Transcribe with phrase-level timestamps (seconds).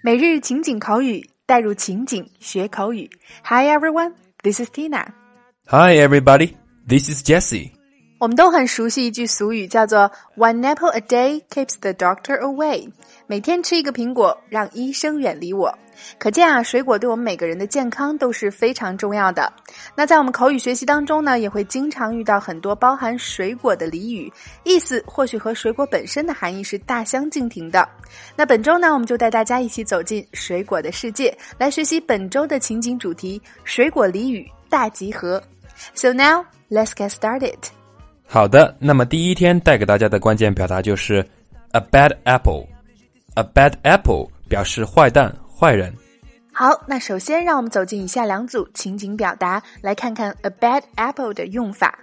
[0.00, 3.10] 每日情景口语，带入情景学口语。
[3.42, 4.12] Hi everyone,
[4.44, 5.06] this is Tina.
[5.66, 6.54] Hi everybody,
[6.86, 7.72] this is Jessie.
[8.20, 12.92] 我们都很熟悉一句俗语，叫做 “One apple a day keeps the doctor away”。
[13.26, 15.76] 每天吃一个苹果，让医生远离我。
[16.18, 19.52] 可见啊，水果对我们每个人的健康都是非常重要的。
[19.94, 24.32] 那在我们口语学习当中呢，也会经常遇到很多包含水果的俚语，
[24.64, 27.88] 意思或许和水果本身的含义是大相径庭的。
[28.36, 35.42] 那本周呢，我们就带大家一起走进水果的世界，来学习本周的情景主题——水果俚语大集合。
[35.94, 37.56] So now let's get started.
[38.26, 41.26] 好的，那么第一天带给大家的关键表达就是
[41.72, 42.66] a bad apple。
[43.34, 45.93] a bad apple 表示坏蛋、坏人。
[46.51, 51.99] 好，那首先让我们走进以下两组情景表达，来看看 a bad apple 的用法。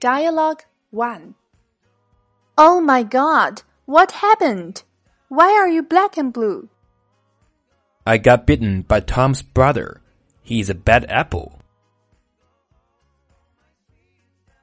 [0.00, 1.34] Dialogue one.
[2.56, 3.62] Oh my God!
[3.86, 4.82] What happened?
[5.28, 6.68] Why are you black and blue?
[8.04, 10.00] I got bitten by Tom's brother.
[10.42, 11.52] He's a bad apple.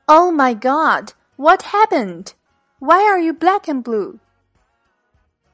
[0.07, 1.13] Oh my God!
[1.37, 2.33] What happened?
[2.79, 4.19] Why are you black and blue?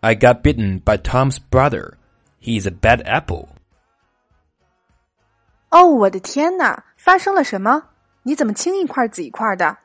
[0.01, 1.97] I got bitten by Tom's brother.
[2.39, 3.49] He's a bad apple.
[5.69, 6.83] 哦，我的天哪！
[6.95, 7.89] 发生了什么？
[8.23, 9.77] 你怎么青一块紫一块的？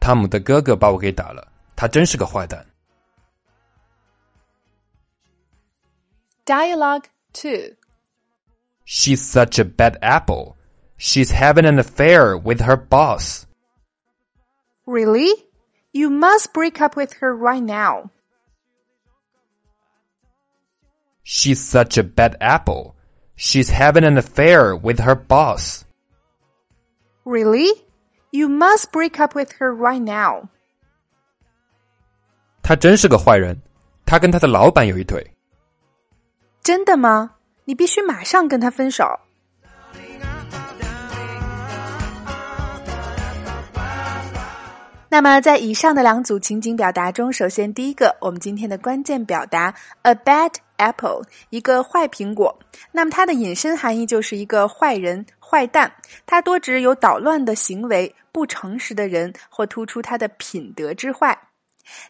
[0.00, 2.66] 汤姆的哥哥把我给打了，他真是个坏蛋。
[6.44, 7.76] Dialogue 2
[8.84, 10.56] She's such a bad apple.
[10.98, 13.44] She's having an affair with her boss.
[14.86, 15.32] Really?
[15.92, 18.10] You must break up with her right now.
[21.22, 22.94] She's such a bad apple.
[23.36, 25.84] She's having an affair with her boss.
[27.24, 27.70] Really?
[28.32, 30.48] You must break up with her right now.
[32.62, 33.60] 他真是个坏人，
[34.06, 35.24] 他跟他的老板有一腿。
[36.62, 37.36] 真的吗？
[37.64, 39.04] 你必须马上跟他分手。
[45.17, 49.73] 那么，在以上的两组情景表达中，首先第一个，我们今天的关键表达
[50.03, 52.59] a bad apple，一个坏苹果。
[52.91, 55.91] 那么它的引申含义就是一个坏人、坏蛋，
[56.27, 61.35] 它多指有捣乱的行为、不诚实的人，或突出他的品德之坏。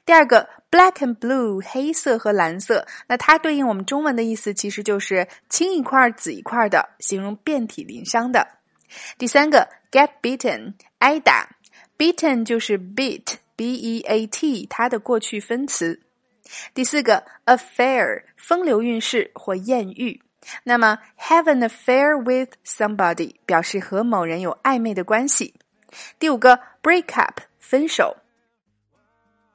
[0.06, 8.45] 第二个，black and blue，黑色和蓝色，那它对应我们中文的意思其实就是青一块紫一块的，形容遍体鳞伤的。
[9.18, 11.47] 第三个，get beaten，挨打
[11.97, 15.99] Beaten 就是 beat，b e a t，它的过去分词。
[16.73, 20.21] 第四个，affair，风流韵事或艳遇。
[20.63, 25.55] 那么，have an affair with somebody 表示和某人有暧昧的关系。
[26.19, 28.17] 第五个，break up，分手。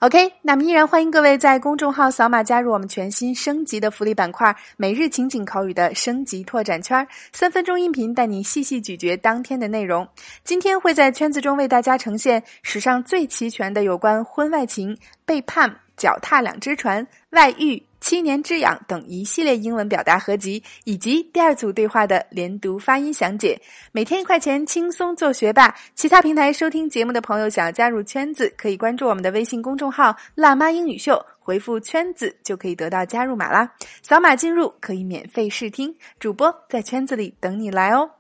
[0.03, 10.09] OK，那么依然欢迎各位在公众号扫码加入我们全新升级的福利板块——每日情景口语的升级拓展圈，三分钟音频带你细细咀嚼当天的内容。
[10.43, 17.81] 今天会在圈子中为大家呈现史上最齐全的有关婚外情、背叛、脚踏两只船、外遇。
[18.03, 23.59] 七年之痒等一系列英文表达合集，以及第二组对话的连读发音详解。
[23.93, 25.73] 每天一块钱，轻松做学霸。
[25.95, 33.73] 其他平台收听节目的朋友，想要加入圈子，可以关注我们的微信公众号“辣妈英语秀”，回复“圈子”就可以得到加入码啦。
[34.03, 38.11] 扫码进入可以免费试听，主播在圈子里等你来哦。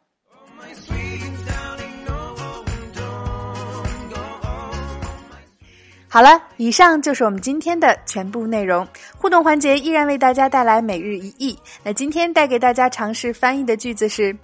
[6.12, 8.86] 好了，以上就是我们今天的全部内容。
[9.16, 11.58] 互动环节依然为大家带来每日一译。
[11.82, 14.36] 那今天带给大家尝试翻译的句子是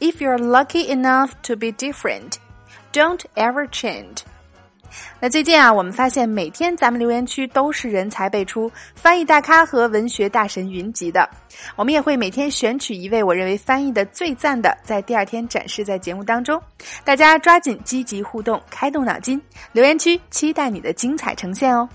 [0.00, 2.34] ：If you're lucky enough to be different,
[2.92, 4.18] don't ever change.
[5.20, 11.28] 那最近啊，我们发现每天咱们留言区都是人才辈出、翻译大咖和文学大神云集的。
[11.76, 16.60] 我们也会每天选取一位我认为翻译的最赞的，在第二天展示在节目当中。
[17.04, 19.40] 大家抓紧积极互动，开动脑筋，
[19.72, 21.88] 留言区期待你的精彩呈现哦。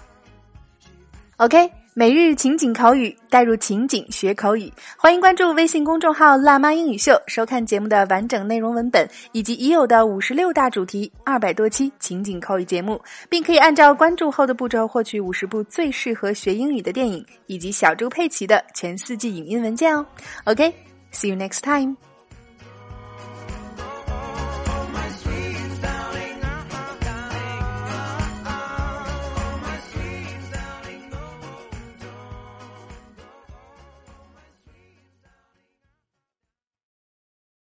[1.38, 1.79] OK。
[2.00, 4.72] 每日情景口语，带入情景学口语。
[4.98, 20.06] 欢迎关注微信公众号“辣妈英语秀”，收看节目的完整内容文本，以及已有的五十六大主题、二百多期情景口语节目，并可以按照关注后的步骤获取五十部最适合学英语的电影，以及小猪佩奇的全四季影音文件哦。
[20.46, 21.98] OK，see you next time。